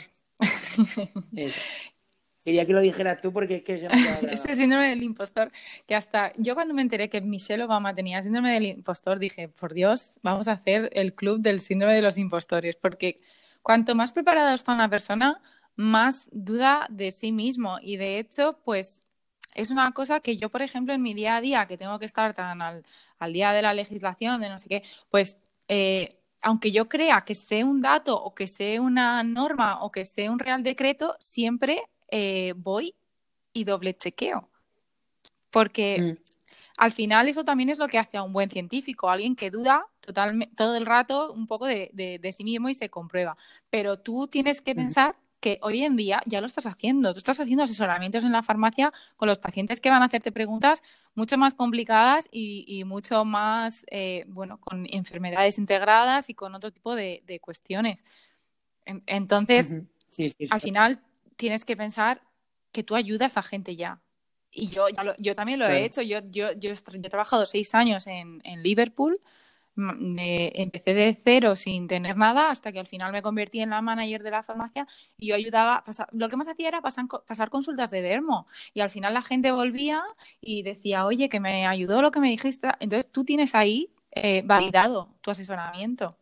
[2.43, 3.75] Quería que lo dijeras tú porque es que
[4.31, 5.51] es el síndrome del impostor
[5.85, 9.73] que hasta yo cuando me enteré que Michelle Obama tenía síndrome del impostor dije, por
[9.73, 13.17] Dios, vamos a hacer el club del síndrome de los impostores porque
[13.61, 15.39] cuanto más preparada está una persona,
[15.81, 17.77] más duda de sí mismo.
[17.81, 19.03] Y de hecho, pues
[19.55, 22.05] es una cosa que yo, por ejemplo, en mi día a día, que tengo que
[22.05, 22.83] estar tan al,
[23.33, 27.63] día de la legislación, de no sé qué, pues eh, aunque yo crea que sé
[27.63, 32.53] un dato o que sé una norma o que sé un real decreto, siempre eh,
[32.55, 32.95] voy
[33.53, 34.49] y doble chequeo.
[35.49, 36.23] Porque mm.
[36.77, 39.85] al final eso también es lo que hace a un buen científico, alguien que duda
[39.99, 43.35] totalmente todo el rato un poco de, de, sí mismo y se comprueba.
[43.69, 47.13] Pero tú tienes que pensar que hoy en día ya lo estás haciendo.
[47.13, 50.83] Tú estás haciendo asesoramientos en la farmacia con los pacientes que van a hacerte preguntas
[51.15, 56.95] mucho más complicadas y, mucho más, eh, bueno, con enfermedades integradas y con otro tipo
[56.95, 58.05] de, cuestiones.
[58.85, 59.75] Entonces,
[60.51, 61.01] al final
[61.35, 62.21] tienes que pensar
[62.71, 63.99] que tú ayudas a gente ya.
[64.51, 64.85] Y yo,
[65.17, 66.01] yo también lo he hecho.
[66.01, 69.19] Yo, yo, yo, he trabajado seis años en, en Liverpool
[69.77, 74.21] empecé de cero sin tener nada hasta que al final me convertí en la manager
[74.21, 74.85] de la farmacia
[75.17, 78.89] y yo ayudaba, lo que más hacía era pasar, pasar, consultas de dermo y al
[78.89, 80.03] final la gente volvía
[80.39, 82.69] y decía, oye, que me ayudó lo que me dijiste.
[82.79, 86.17] Entonces tú tienes ahí eh, validado tu asesoramiento.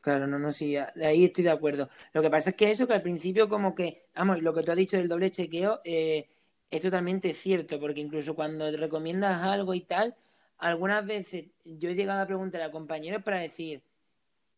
[0.00, 1.88] Claro, no, no, sí, de ahí estoy de acuerdo.
[2.14, 4.70] Lo que pasa es que eso que al principio como que, vamos, lo que tú
[4.70, 6.28] has dicho del doble chequeo eh,
[6.70, 10.14] es totalmente cierto, porque incluso cuando te recomiendas algo y tal,
[10.58, 13.82] algunas veces yo he llegado a preguntar a compañeros para decir,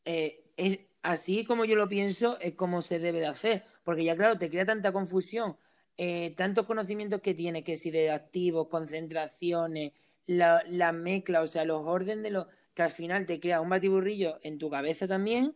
[0.05, 4.17] eh, es así como yo lo pienso, es como se debe de hacer, porque ya
[4.17, 5.57] claro, te crea tanta confusión,
[5.97, 9.93] eh, tantos conocimientos que tienes, que si de activos, concentraciones,
[10.27, 13.69] la, la mezcla, o sea, los órdenes de los, que al final te crea un
[13.69, 15.55] batiburrillo en tu cabeza también,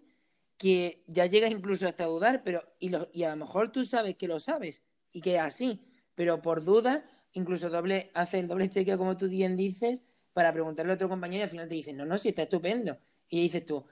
[0.59, 4.16] que ya llegas incluso hasta dudar, pero y, lo, y a lo mejor tú sabes
[4.16, 5.80] que lo sabes y que es así,
[6.14, 10.00] pero por duda, incluso doble, hace el doble chequeo como tú bien dices,
[10.34, 12.98] para preguntarle a otro compañero y al final te dicen, no, no, sí, está estupendo.
[13.28, 13.86] Y dices tú,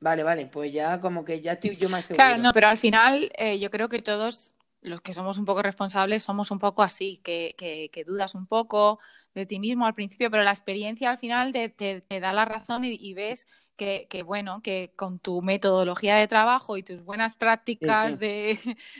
[0.00, 2.24] vale, vale, pues ya como que ya estoy yo más seguro.
[2.24, 5.62] Claro, no, pero al final eh, yo creo que todos los que somos un poco
[5.62, 9.00] responsables somos un poco así, que, que, dudas un poco
[9.34, 12.84] de ti mismo al principio, pero la experiencia al final te, te, da la razón
[12.84, 13.46] y, ves
[13.78, 18.58] que, que, bueno, que con tu metodología de trabajo y tus buenas prácticas de,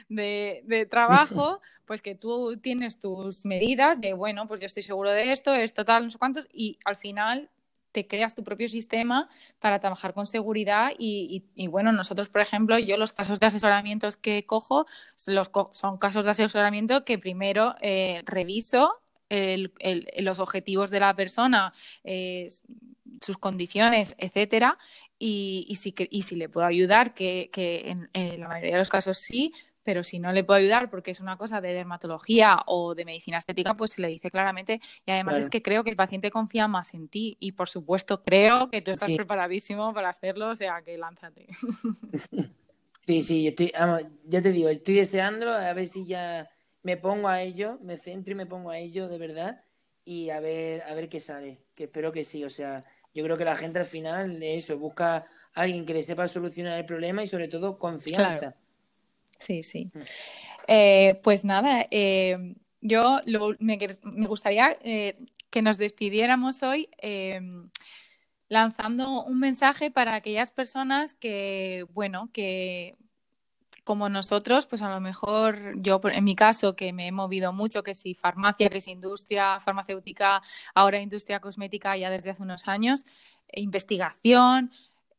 [0.09, 5.11] de, de, trabajo, pues que tú tienes tus medidas de, bueno, pues yo estoy seguro
[5.11, 7.51] de esto, esto tal, no sé cuántos, y al final
[7.93, 12.97] te creas tu propio sistema para trabajar con seguridad y, bueno, nosotros, por ejemplo, yo
[12.97, 14.87] los casos de asesoramientos que cojo
[15.27, 19.01] los son casos de asesoramiento que primero eh, reviso
[20.19, 21.73] los objetivos de la persona,
[22.05, 22.49] eh,
[23.21, 24.79] sus condiciones, etcétera,
[25.19, 29.53] y, si, y si le puedo ayudar, que, en, la mayoría de los casos sí,
[29.83, 33.39] pero si no le puedo ayudar porque es una cosa de dermatología o de medicina
[33.39, 34.81] estética, pues se le dice claramente.
[35.07, 38.23] Y además es que creo que el paciente confía más en ti y por supuesto
[38.23, 41.47] creo que tú estás preparadísimo para hacerlo, o sea que lánzate.
[43.01, 43.73] Sí, sí, estoy,
[44.27, 46.51] ya te digo, estoy deseando a ver si ya
[46.83, 49.65] me pongo a ello, me centro y me pongo a ello de verdad
[50.05, 52.77] y a ver, a ver qué sale, que espero que sí, o sea,
[53.15, 56.29] yo creo que la gente al final de eso busca a alguien que le sepa
[56.29, 58.55] solucionar el problema y sobre todo confianza.
[59.39, 59.91] Sí, sí.
[59.95, 59.99] Mm.
[60.69, 63.21] Eh, pues nada, eh, yo
[63.59, 63.79] me,
[64.27, 65.15] gustaría eh,
[65.51, 66.91] que nos despidiéramos hoy
[68.49, 72.97] lanzando un mensaje para aquellas personas que, bueno, que
[73.89, 77.83] como nosotros, pues a lo mejor yo, en mi caso, que me he movido mucho,
[77.83, 80.43] que si farmacia, que si industria farmacéutica,
[80.75, 83.07] ahora industria cosmética ya desde hace unos años,
[83.49, 84.71] e investigación,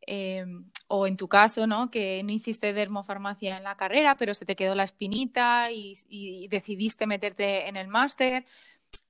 [0.01, 1.89] em, o en tu caso, ¿no?
[1.89, 6.47] Que no hiciste dermofarmacia en la carrera, pero se te quedó la espinita y, y
[6.49, 8.45] decidiste meterte en el máster.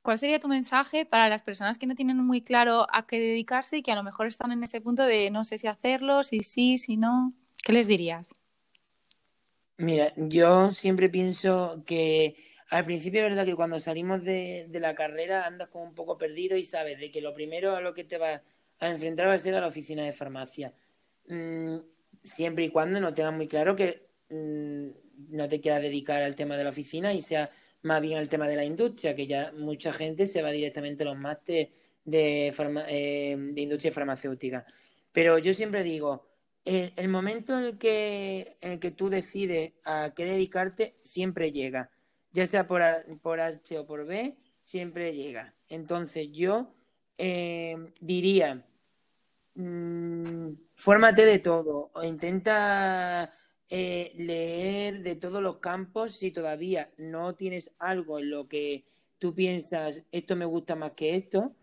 [0.01, 3.75] ¿Cuál sería tu mensaje para las personas que no tienen muy claro a qué dedicarse
[3.79, 6.43] y que a lo mejor están en ese punto de no sé si hacerlo, si
[6.43, 7.33] sí, si no?
[7.61, 8.29] ¿Qué les dirías?
[9.79, 12.35] Mira, yo siempre pienso que
[12.69, 16.57] al principio es verdad que cuando salimos de, la carrera andas como un poco perdido
[16.57, 18.41] y sabes de que lo primero a lo que te vas
[18.79, 20.73] a enfrentar va a ser a la oficina de farmacia.
[21.29, 21.77] Mm,
[22.21, 24.89] siempre y cuando no tengas muy claro que mm,
[25.29, 27.49] no te quieras dedicar al tema de la oficina y sea
[27.83, 31.07] más bien al tema de la industria, que ya mucha gente se va directamente a
[31.07, 31.69] los másteres
[32.03, 32.53] de,
[32.89, 34.65] eh, de industria farmacéutica.
[35.13, 36.28] Pero yo siempre digo,
[36.65, 41.89] el, momento en el, que, en el que tú decides a qué dedicarte siempre llega.
[42.31, 42.81] Ya sea por,
[43.21, 45.55] por H o por B, siempre llega.
[45.67, 46.75] Entonces yo
[47.17, 48.65] eh, diría,
[49.55, 53.31] mmm, fórmate de todo o intenta
[53.69, 58.85] eh, leer de todos los campos si todavía no tienes algo en lo que
[59.19, 61.53] tú piensas, esto me gusta más que esto.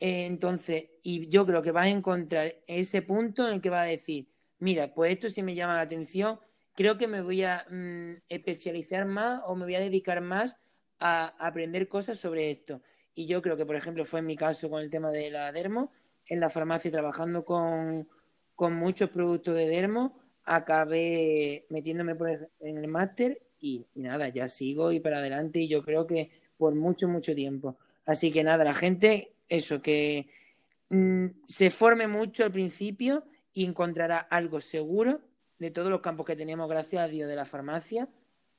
[0.00, 3.90] Entonces, y yo creo que vas a encontrar ese punto en el que vas a
[3.90, 6.40] decir, mira, pues esto sí me llama la atención,
[6.74, 10.56] creo que me voy a mm, especializar más o me voy a dedicar más
[11.00, 12.82] a, aprender cosas sobre esto.
[13.14, 15.52] Y yo creo que, por ejemplo, fue en mi caso con el tema de la
[15.52, 15.92] dermo,
[16.26, 18.08] en la farmacia trabajando con,
[18.58, 22.14] muchos productos de dermo, acabé metiéndome
[22.60, 26.74] en el máster y, nada, ya sigo y para adelante y yo creo que por
[26.74, 27.78] mucho, mucho tiempo.
[28.04, 30.30] Así que nada, la gente, eso, que
[30.88, 35.20] mm, se forme mucho al principio y encontrará algo seguro
[35.58, 38.08] de todos los campos que tenemos, gracias a Dios, de la farmacia,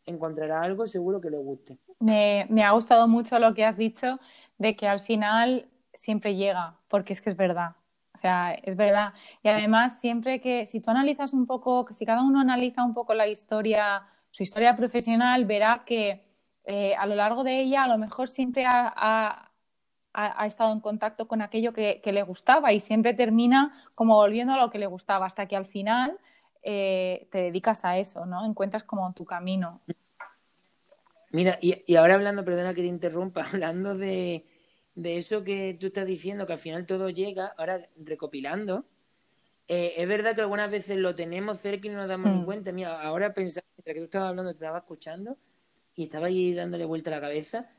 [0.06, 1.80] encontrará algo seguro que le guste.
[2.00, 4.20] Me, ha gustado mucho lo que has dicho
[4.58, 7.76] de que al final siempre llega, porque es que es verdad.
[8.14, 9.14] O sea, es verdad.
[9.42, 13.14] Y además, siempre que, si tú analizas un poco, si cada uno analiza un poco
[13.14, 16.24] la historia, su historia profesional, verá que
[16.66, 19.51] eh, a lo largo de ella a lo mejor siempre ha ha,
[20.46, 24.70] estado en contacto con aquello que, le gustaba y siempre termina como volviendo a lo
[24.70, 26.18] que le gustaba hasta que al final
[26.64, 28.46] eh, te dedicas a eso, ¿no?
[28.46, 29.82] Encuentras como tu camino.
[31.32, 34.46] Mira, y, ahora hablando, perdona que te interrumpa, hablando de,
[34.96, 38.86] eso que tú estás diciendo, que al final todo llega, ahora recopilando,
[39.68, 42.46] eh, es verdad que algunas veces lo tenemos cerca y no nos damos ni mm.
[42.46, 42.72] cuenta.
[42.74, 45.38] Mira, ahora pensaba, mientras que tú estabas hablando, te estaba escuchando
[45.96, 47.70] y estaba ahí dándole vuelta a la cabeza.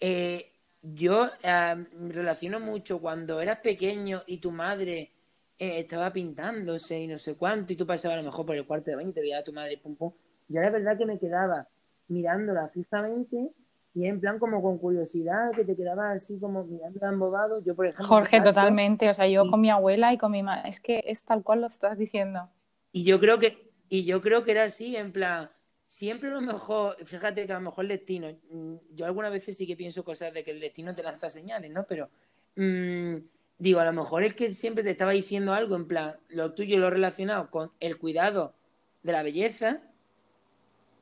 [0.00, 5.12] Eh, yo eh, relaciono mucho cuando eras pequeño y tu madre
[5.58, 8.66] eh, estaba pintándose y no sé cuánto, y tú pasabas a lo mejor por el
[8.66, 10.12] cuarto de baño y te veía a tu madre, pum, pum.
[10.48, 11.66] Yo la verdad que me quedaba
[12.08, 13.50] mirándola fijamente
[13.96, 17.64] y en plan como con curiosidad, que te quedaba así como mirando embobado.
[17.64, 18.06] Yo, por ejemplo.
[18.06, 19.08] Jorge, totalmente.
[19.08, 20.68] O sea, yo con mi abuela y con mi madre.
[20.68, 22.50] Es que es tal cual lo estás diciendo.
[22.92, 25.48] Y yo creo que, y yo creo que era así, en plan
[25.86, 29.66] siempre lo mejor, fíjate que a lo mejor el destino, mm, yo algunas veces sí
[29.66, 31.84] que pienso cosas de que el destino te lanza señales, ¿no?
[31.86, 32.10] Pero
[32.56, 33.16] mm,
[33.58, 36.78] digo, a lo mejor es que siempre te estaba diciendo algo, en plan, lo tuyo
[36.78, 38.54] lo relacionado con el cuidado
[39.02, 39.80] de la belleza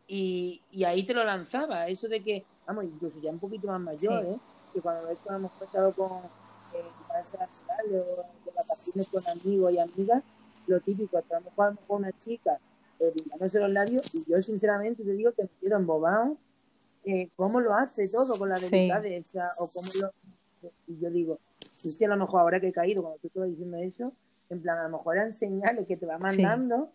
[0.07, 4.25] y, ahí te lo lanzaba, eso de que, vamos, incluso ya un poquito más mayor,
[4.27, 4.39] ¿eh?
[4.75, 6.11] Que cuando hemos estado con
[6.75, 6.83] eh,
[7.91, 10.23] o de vacaciones con amigos y amigas,
[10.67, 12.59] lo típico, estamos con una chica
[13.01, 16.37] eh, los labios y yo sinceramente te digo que me quedo embobado
[17.05, 20.11] eh, cómo lo hace todo con la delicadeza o cómo lo...
[20.87, 21.39] Y yo digo,
[21.83, 24.13] y si a lo mejor ahora que he caído cuando tú estabas diciendo eso,
[24.49, 26.91] en plan, a lo mejor eran señales que te va mandando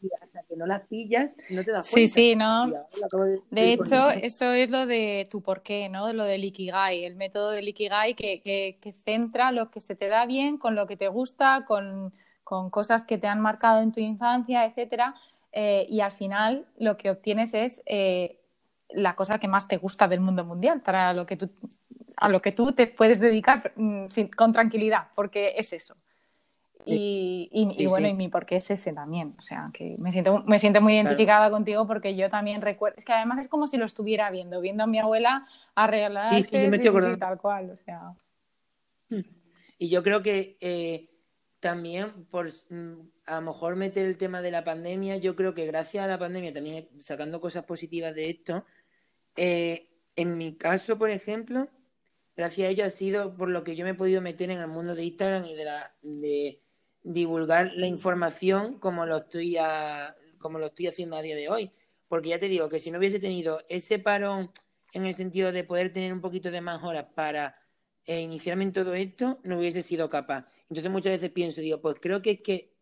[0.00, 2.14] y hasta que no las pillas no te das Sí, cuenta.
[2.14, 2.66] sí, ¿no?
[2.68, 4.52] Lo acabo de De hecho, eso.
[4.52, 6.12] es lo de tu porqué, ¿no?
[6.12, 10.08] Lo del Ikigai, el método del Ikigai que, que- que centra lo que se te
[10.08, 12.14] da bien con lo que te gusta, con,
[12.44, 15.14] con cosas que te han marcado en tu infancia, etcétera.
[15.52, 18.38] Eh, y al final lo que obtienes es eh,
[18.88, 21.50] la cosa que más te gusta del mundo mundial, para lo que tú,
[22.16, 25.94] a lo que tú te puedes dedicar mm, sin- con tranquilidad, porque es eso.
[26.84, 28.12] Y, y- y Sí, bueno, sí.
[28.12, 29.36] y mi porqué es ese también.
[29.38, 31.06] O sea, que me siento, me siento muy Claro.
[31.08, 32.96] identificada contigo porque yo también recuerdo.
[32.98, 36.42] Es que además es como si lo estuviera viendo, viendo a mi abuela arreglar.
[36.42, 36.58] Sí,
[37.20, 37.70] tal cual.
[37.70, 38.14] O sea,
[39.78, 41.08] Y yo creo que eh,
[41.62, 42.94] también, por mm,
[43.26, 46.18] a lo mejor meter el tema de la pandemia, yo creo que gracias a la
[46.18, 48.64] pandemia, también sacando cosas positivas de esto,
[49.36, 51.70] eh, en mi caso, por ejemplo,
[52.36, 54.66] gracias a ello ha sido por lo que yo me he podido meter en el
[54.68, 56.60] mundo de Instagram y de, la, de
[57.04, 61.70] divulgar la información como lo estoy a- como lo estoy haciendo a día de hoy.
[62.08, 64.50] Porque ya te digo que si no hubiese tenido ese parón
[64.92, 67.56] en el sentido de poder tener un poquito de más horas para
[68.04, 70.46] eh, iniciarme en todo esto, no hubiese sido capaz.
[70.72, 72.72] Entonces muchas veces pienso, digo, pues creo que es que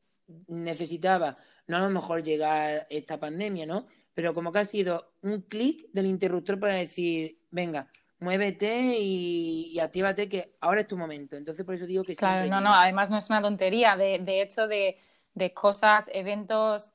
[0.47, 1.36] necesitaba,
[1.66, 3.88] no a lo mejor llegar esta pandemia, ¿no?
[4.14, 7.88] Pero como que ha sido un clic del interruptor para decir, venga,
[8.20, 11.34] muévete y, y actívate que ahora es tu momento.
[11.34, 13.97] Entonces por eso digo que claro, siempre no, no, además no es una tontería.
[13.97, 14.97] De, de hecho, de,
[15.34, 16.93] de cosas, eventos,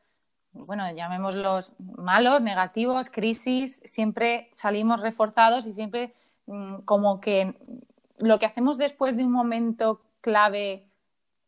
[0.53, 6.13] bueno, llamémoslos malos, negativos, crisis, siempre salimos reforzados y siempre
[6.45, 7.53] mm, como que
[8.17, 10.87] lo que hacemos después de un momento clave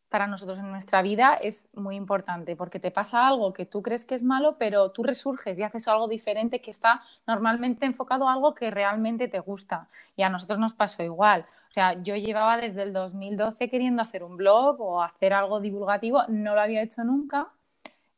[0.07, 4.05] para nosotros en nuestra vida es muy importante porque te pasa algo que tú crees
[4.05, 8.33] que es malo, pero tú resurges y haces algo diferente que está normalmente enfocado a
[8.33, 9.87] algo que realmente te gusta.
[10.15, 11.47] Y a nosotros nos pasó igual.
[11.71, 16.21] O sea, yo llevaba desde el 2012 queriendo hacer un blog o hacer algo divulgativo,
[16.27, 17.47] no lo había hecho nunca.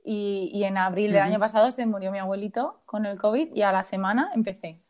[0.03, 3.61] Y, y en abril del año pasado se murió mi abuelito con el COVID y
[3.61, 4.81] a la semana empecé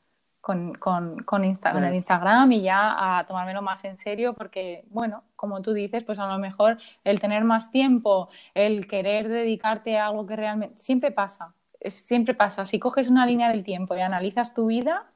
[0.49, 1.87] con, con, con, Insta- con Claro.
[1.89, 6.17] el Instagram y ya a tomármelo más en serio porque, bueno, como tú dices, pues
[6.17, 11.11] a lo mejor el tener más tiempo, el querer dedicarte a algo que realmente siempre
[11.11, 12.65] pasa, es- siempre pasa.
[12.65, 15.11] Si coges una línea del tiempo y analizas tu vida,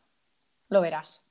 [0.70, 1.24] lo verás.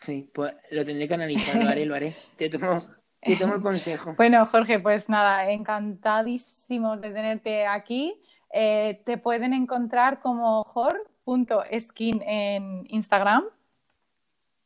[0.00, 2.14] Sí, pues lo tendré que analizar, lo haré, lo haré.
[2.36, 2.82] Te tomo,
[3.22, 4.14] te tomo el consejo.
[4.18, 8.20] Bueno, Jorge, pues nada, encantadísimos de tenerte aquí.
[8.52, 10.62] Eh, te pueden encontrar como
[11.28, 13.44] jor.skin en Instagram,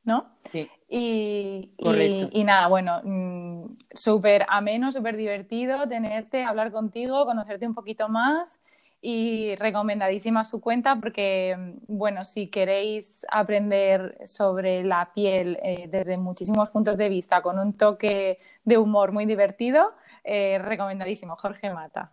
[0.04, 0.26] ¿no?
[0.50, 2.28] Sí, Y, Correcto.
[2.32, 8.58] y nada, bueno, mm, súper ameno, súper divertido tenerte, hablar contigo, conocerte un poquito más
[9.00, 16.16] y recomendadísima su cuenta porque, mm, bueno, si queréis aprender sobre la piel eh, desde
[16.16, 19.94] muchísimos puntos de vista, con un toque de humor muy divertido,
[20.24, 22.12] eh, recomendadísimo, Jorge Mata.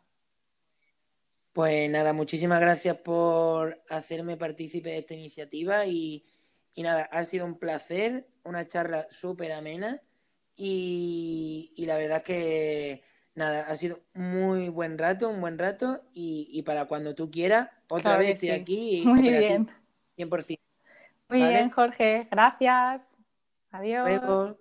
[1.54, 6.26] Pues nada, muchísimas gracias por hacerme partícipe de esta iniciativa y,
[6.74, 10.02] y nada, ha sido un placer, una charla súper amena
[10.56, 13.04] y, y la verdad es que
[13.36, 17.70] nada, ha sido muy buen rato, un buen rato y, y para cuando tú quieras,
[17.88, 18.56] otra Claro vez estoy sí.
[18.56, 19.70] aquí Muy operativo, bien.
[20.18, 20.60] 100%.
[21.30, 21.54] Muy ¿Vale?
[21.54, 22.28] bien, Jorge.
[22.32, 23.08] Gracias.
[23.72, 24.08] Adiós.
[24.08, 24.58] Luego.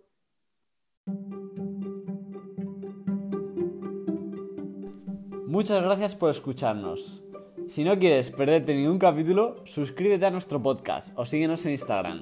[5.49, 7.23] Muchas gracias por escucharnos.
[7.69, 12.21] Si no quieres perderte ningún capítulo, suscríbete a nuestro podcast o síguenos en Instagram.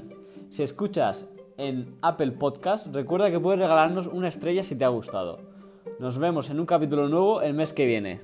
[0.49, 5.41] Si escuchas en Apple Podcast, recuerda que puedes regalarnos una estrella si te ha gustado.
[5.99, 8.21] Nos vemos en un capítulo nuevo el mes que viene.